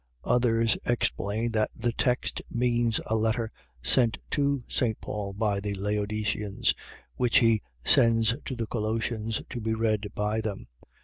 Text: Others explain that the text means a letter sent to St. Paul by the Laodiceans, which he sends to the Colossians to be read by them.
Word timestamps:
Others 0.23 0.79
explain 0.87 1.51
that 1.51 1.69
the 1.75 1.91
text 1.91 2.41
means 2.49 2.99
a 3.05 3.15
letter 3.15 3.51
sent 3.83 4.17
to 4.31 4.63
St. 4.67 4.99
Paul 4.99 5.31
by 5.31 5.59
the 5.59 5.75
Laodiceans, 5.75 6.73
which 7.17 7.37
he 7.37 7.61
sends 7.85 8.33
to 8.45 8.55
the 8.55 8.65
Colossians 8.65 9.43
to 9.51 9.61
be 9.61 9.75
read 9.75 10.07
by 10.15 10.41
them. 10.41 10.65